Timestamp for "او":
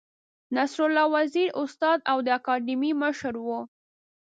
2.11-2.17